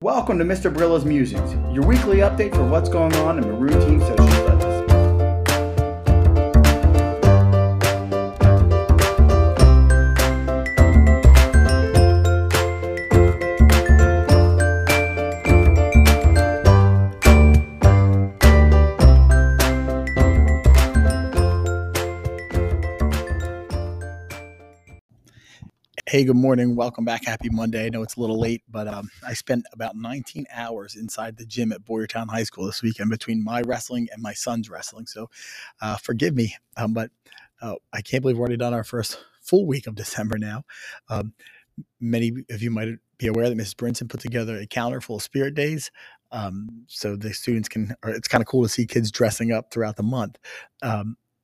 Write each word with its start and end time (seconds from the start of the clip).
Welcome 0.00 0.38
to 0.38 0.44
Mr. 0.44 0.72
Brilla's 0.72 1.04
Musings, 1.04 1.54
your 1.74 1.84
weekly 1.84 2.18
update 2.18 2.54
for 2.54 2.64
what's 2.64 2.88
going 2.88 3.12
on 3.16 3.36
in 3.36 3.44
Maroon 3.44 3.80
Team 3.80 3.98
Social 3.98 4.28
Studies. 4.28 4.57
Hey, 26.08 26.24
good 26.24 26.36
morning. 26.36 26.74
Welcome 26.74 27.04
back. 27.04 27.26
Happy 27.26 27.50
Monday. 27.50 27.84
I 27.84 27.90
know 27.90 28.02
it's 28.02 28.16
a 28.16 28.20
little 28.20 28.40
late, 28.40 28.62
but 28.66 28.88
um, 28.88 29.10
I 29.26 29.34
spent 29.34 29.66
about 29.74 29.94
19 29.94 30.46
hours 30.50 30.96
inside 30.96 31.36
the 31.36 31.44
gym 31.44 31.70
at 31.70 31.84
Boyertown 31.84 32.30
High 32.30 32.44
School 32.44 32.64
this 32.64 32.80
weekend 32.80 33.10
between 33.10 33.44
my 33.44 33.60
wrestling 33.60 34.08
and 34.10 34.22
my 34.22 34.32
son's 34.32 34.70
wrestling. 34.70 35.04
So 35.04 35.28
uh, 35.82 35.98
forgive 35.98 36.34
me, 36.34 36.56
um, 36.78 36.94
but 36.94 37.10
uh, 37.60 37.74
I 37.92 38.00
can't 38.00 38.22
believe 38.22 38.38
we're 38.38 38.44
already 38.44 38.56
done 38.56 38.72
our 38.72 38.84
first 38.84 39.22
full 39.42 39.66
week 39.66 39.86
of 39.86 39.96
December 39.96 40.38
now. 40.38 40.62
Um, 41.10 41.34
many 42.00 42.32
of 42.48 42.62
you 42.62 42.70
might 42.70 42.88
be 43.18 43.26
aware 43.26 43.50
that 43.50 43.58
Mrs. 43.58 43.74
Brinson 43.74 44.08
put 44.08 44.20
together 44.20 44.56
a 44.56 44.66
calendar 44.66 45.02
full 45.02 45.16
of 45.16 45.22
spirit 45.22 45.52
days. 45.52 45.90
Um, 46.32 46.86
so 46.86 47.16
the 47.16 47.34
students 47.34 47.68
can, 47.68 47.94
it's 48.06 48.28
kind 48.28 48.40
of 48.40 48.48
cool 48.48 48.62
to 48.62 48.70
see 48.70 48.86
kids 48.86 49.10
dressing 49.10 49.52
up 49.52 49.70
throughout 49.70 49.96
the 49.96 50.02
month. 50.02 50.38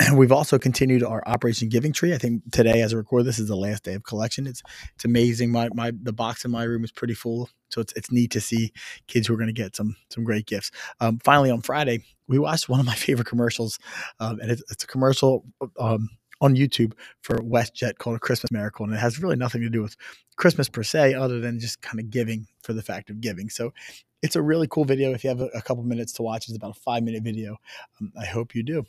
We've 0.14 0.32
also 0.32 0.58
continued 0.58 1.02
our 1.02 1.22
Operation 1.26 1.68
Giving 1.68 1.92
Tree. 1.92 2.14
I 2.14 2.18
think 2.18 2.42
today, 2.52 2.82
as 2.82 2.94
I 2.94 2.96
record 2.96 3.24
this, 3.24 3.38
is 3.38 3.48
the 3.48 3.56
last 3.56 3.82
day 3.82 3.94
of 3.94 4.04
collection. 4.04 4.46
It's 4.46 4.62
it's 4.94 5.04
amazing. 5.04 5.50
My 5.50 5.68
my 5.74 5.92
the 6.02 6.12
box 6.12 6.44
in 6.44 6.50
my 6.50 6.64
room 6.64 6.84
is 6.84 6.92
pretty 6.92 7.14
full, 7.14 7.48
so 7.68 7.80
it's 7.80 7.92
it's 7.94 8.12
neat 8.12 8.30
to 8.32 8.40
see 8.40 8.72
kids 9.08 9.26
who 9.26 9.34
are 9.34 9.36
going 9.36 9.48
to 9.48 9.52
get 9.52 9.76
some 9.76 9.96
some 10.08 10.24
great 10.24 10.46
gifts. 10.46 10.70
Um, 11.00 11.18
finally, 11.22 11.50
on 11.50 11.62
Friday, 11.62 12.04
we 12.28 12.38
watched 12.38 12.68
one 12.68 12.80
of 12.80 12.86
my 12.86 12.94
favorite 13.06 13.28
commercials, 13.28 13.78
um, 14.20 14.40
and 14.40 14.50
it's, 14.50 14.62
it's, 14.70 14.84
a 14.84 14.86
commercial. 14.86 15.44
Um, 15.78 16.08
on 16.42 16.56
YouTube 16.56 16.94
for 17.20 17.36
WestJet 17.40 17.98
called 17.98 18.16
a 18.16 18.18
Christmas 18.18 18.50
Miracle, 18.50 18.86
and 18.86 18.94
it 18.94 18.96
has 18.96 19.20
really 19.20 19.36
nothing 19.36 19.60
to 19.60 19.68
do 19.68 19.82
with 19.82 19.94
Christmas 20.36 20.70
per 20.70 20.82
se, 20.82 21.12
other 21.12 21.38
than 21.38 21.60
just 21.60 21.82
kind 21.82 22.00
of 22.00 22.08
giving 22.08 22.46
for 22.62 22.72
the 22.72 22.80
fact 22.80 23.10
of 23.10 23.20
giving. 23.20 23.50
So, 23.50 23.74
it's 24.22 24.36
a 24.36 24.42
really 24.42 24.66
cool 24.66 24.86
video. 24.86 25.12
If 25.12 25.22
you 25.22 25.28
have 25.28 25.42
a, 25.42 25.48
a 25.48 25.60
couple 25.60 25.82
minutes 25.82 26.14
to 26.14 26.22
watch, 26.22 26.48
it's 26.48 26.56
about 26.56 26.78
a 26.78 26.80
five 26.80 27.02
minute 27.02 27.22
video. 27.22 27.58
Um, 28.00 28.10
I 28.18 28.24
hope 28.24 28.54
you 28.54 28.62
do. 28.62 28.86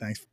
Thanks. 0.00 0.26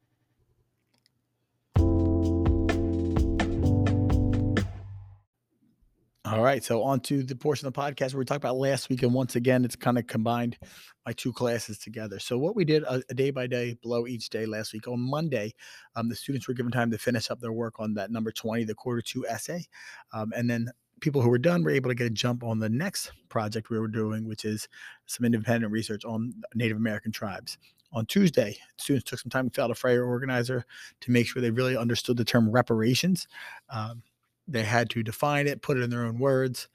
All 6.25 6.41
right, 6.43 6.61
so 6.61 6.83
on 6.83 6.99
to 7.01 7.23
the 7.23 7.35
portion 7.35 7.67
of 7.67 7.73
the 7.73 7.79
podcast 7.79 8.13
where 8.13 8.19
we 8.19 8.25
talked 8.25 8.43
about 8.43 8.57
last 8.57 8.89
week, 8.89 9.01
and 9.01 9.13
once 9.13 9.35
again, 9.35 9.63
it's 9.63 9.77
kind 9.77 9.97
of 9.97 10.07
combined 10.07 10.57
my 11.05 11.13
two 11.13 11.31
classes 11.31 11.79
together. 11.79 12.19
So 12.19 12.37
what 12.37 12.53
we 12.53 12.65
did 12.65 12.83
a, 12.83 12.91
uh, 12.91 12.99
a 13.09 13.13
day 13.13 13.31
by 13.31 13.47
day, 13.47 13.77
below 13.81 14.05
each 14.07 14.29
day 14.29 14.45
last 14.45 14.73
week 14.73 14.89
on 14.89 14.99
Monday, 14.99 15.53
um, 15.95 16.09
the 16.09 16.15
students 16.15 16.47
were 16.47 16.53
given 16.53 16.71
time 16.71 16.91
to 16.91 16.97
finish 16.97 17.31
up 17.31 17.39
their 17.39 17.53
work 17.53 17.79
on 17.79 17.93
that 17.93 18.11
number 18.11 18.31
twenty, 18.31 18.65
the 18.65 18.75
quarter 18.75 19.01
two 19.01 19.25
essay, 19.27 19.65
um, 20.13 20.33
and 20.35 20.49
then 20.49 20.67
people 20.99 21.21
who 21.21 21.29
were 21.29 21.37
done 21.37 21.63
were 21.63 21.71
able 21.71 21.89
to 21.89 21.95
get 21.95 22.07
a 22.07 22.11
jump 22.11 22.43
on 22.43 22.59
the 22.59 22.69
next 22.69 23.11
project 23.29 23.69
we 23.69 23.79
were 23.79 23.87
doing, 23.87 24.25
which 24.25 24.45
is 24.45 24.67
some 25.05 25.25
independent 25.25 25.71
research 25.71 26.05
on 26.05 26.33
Native 26.55 26.77
American 26.77 27.11
tribes. 27.11 27.57
On 27.93 28.05
Tuesday, 28.05 28.57
students 28.77 29.09
took 29.09 29.19
some 29.19 29.29
time 29.29 29.49
to 29.49 29.53
fill 29.53 29.65
out 29.65 29.71
a 29.71 29.75
Frayer 29.75 30.05
organizer 30.05 30.65
to 31.01 31.11
make 31.11 31.25
sure 31.25 31.41
they 31.41 31.51
really 31.51 31.77
understood 31.77 32.17
the 32.17 32.25
term 32.25 32.51
reparations. 32.51 33.27
Um, 33.69 34.03
they 34.47 34.63
had 34.63 34.89
to 34.91 35.03
define 35.03 35.47
it, 35.47 35.61
put 35.61 35.77
it 35.77 35.83
in 35.83 35.89
their 35.89 36.05
own 36.05 36.19
words, 36.19 36.67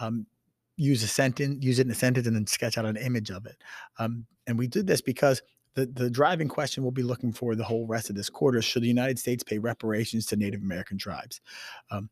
um, 0.00 0.26
use 0.76 1.02
a 1.02 1.08
sentence, 1.08 1.64
use 1.64 1.78
it 1.78 1.86
in 1.86 1.92
a 1.92 1.94
sentence, 1.94 2.26
and 2.26 2.36
then 2.36 2.46
sketch 2.46 2.78
out 2.78 2.84
an 2.84 2.96
image 2.96 3.30
of 3.30 3.46
it. 3.46 3.56
Um, 3.98 4.26
and 4.46 4.58
we 4.58 4.66
did 4.66 4.86
this 4.86 5.00
because 5.00 5.42
the, 5.74 5.86
the 5.86 6.10
driving 6.10 6.48
question 6.48 6.82
we'll 6.82 6.92
be 6.92 7.02
looking 7.02 7.32
for 7.32 7.54
the 7.54 7.64
whole 7.64 7.86
rest 7.86 8.10
of 8.10 8.16
this 8.16 8.30
quarter 8.30 8.60
should 8.62 8.82
the 8.82 8.88
United 8.88 9.18
States 9.18 9.44
pay 9.44 9.58
reparations 9.58 10.26
to 10.26 10.36
Native 10.36 10.62
American 10.62 10.98
tribes? 10.98 11.40
Um, 11.90 12.10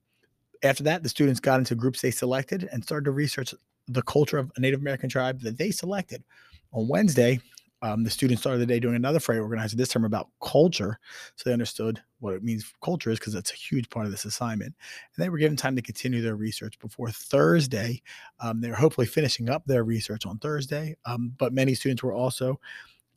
after 0.64 0.82
that, 0.84 1.02
the 1.02 1.08
students 1.08 1.40
got 1.40 1.58
into 1.58 1.74
groups 1.74 2.00
they 2.00 2.10
selected 2.10 2.68
and 2.72 2.82
started 2.82 3.04
to 3.04 3.10
research 3.10 3.54
the 3.86 4.02
culture 4.02 4.38
of 4.38 4.50
a 4.56 4.60
Native 4.60 4.80
American 4.80 5.08
tribe 5.08 5.40
that 5.42 5.58
they 5.58 5.70
selected. 5.70 6.24
On 6.72 6.88
Wednesday, 6.88 7.38
um, 7.82 8.02
the 8.02 8.10
students 8.10 8.40
started 8.40 8.60
the 8.60 8.66
day 8.66 8.80
doing 8.80 8.94
another 8.94 9.20
Frayer 9.20 9.42
organizer, 9.42 9.76
this 9.76 9.90
time 9.90 10.04
about 10.04 10.30
culture. 10.42 10.98
So 11.36 11.48
they 11.48 11.52
understood 11.52 12.02
what 12.20 12.32
it 12.32 12.42
means 12.42 12.72
culture 12.82 13.10
is 13.10 13.18
because 13.18 13.34
that's 13.34 13.52
a 13.52 13.56
huge 13.56 13.90
part 13.90 14.06
of 14.06 14.10
this 14.10 14.24
assignment. 14.24 14.74
And 15.14 15.22
they 15.22 15.28
were 15.28 15.36
given 15.36 15.56
time 15.56 15.76
to 15.76 15.82
continue 15.82 16.22
their 16.22 16.36
research 16.36 16.78
before 16.78 17.10
Thursday. 17.10 18.00
Um, 18.40 18.62
they 18.62 18.70
were 18.70 18.74
hopefully 18.74 19.06
finishing 19.06 19.50
up 19.50 19.66
their 19.66 19.84
research 19.84 20.24
on 20.24 20.38
Thursday. 20.38 20.96
Um, 21.04 21.34
but 21.36 21.52
many 21.52 21.74
students 21.74 22.02
were 22.02 22.14
also, 22.14 22.58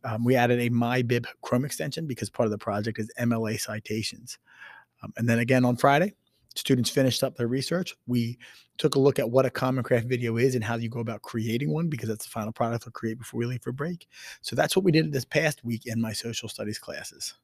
um, 0.03 0.25
we 0.25 0.35
added 0.35 0.59
a 0.59 0.69
MyBib 0.69 1.25
Chrome 1.43 1.63
extension 1.63 2.05
because 2.05 2.29
part 2.29 2.47
of 2.47 2.51
the 2.51 2.57
project 2.57 2.99
is 2.99 3.09
MLA 3.17 3.57
citations. 3.61 4.37
Um, 5.01 5.13
and 5.15 5.29
then 5.29 5.39
again 5.39 5.63
on 5.63 5.77
Friday, 5.77 6.13
students 6.57 6.89
finished 6.89 7.23
up 7.23 7.35
their 7.35 7.47
research. 7.47 7.95
We 8.07 8.37
took 8.77 8.95
a 8.95 8.99
look 8.99 9.19
at 9.19 9.29
what 9.29 9.45
a 9.45 9.49
Common 9.49 9.83
Craft 9.83 10.07
video 10.07 10.37
is 10.37 10.55
and 10.55 10.63
how 10.63 10.75
you 10.75 10.89
go 10.89 10.99
about 10.99 11.21
creating 11.21 11.71
one 11.71 11.87
because 11.87 12.09
that's 12.09 12.25
the 12.25 12.31
final 12.31 12.51
product 12.51 12.85
we'll 12.85 12.91
create 12.91 13.17
before 13.17 13.39
we 13.39 13.45
leave 13.45 13.61
for 13.61 13.71
break. 13.71 14.07
So 14.41 14.55
that's 14.55 14.75
what 14.75 14.85
we 14.85 14.91
did 14.91 15.11
this 15.11 15.25
past 15.25 15.63
week 15.63 15.85
in 15.85 16.01
my 16.01 16.13
social 16.13 16.49
studies 16.49 16.79
classes. 16.79 17.35